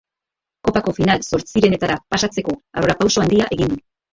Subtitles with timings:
[0.67, 3.81] Kopako final zortzirenetara pasatzeko aurrerapauso handia egin du.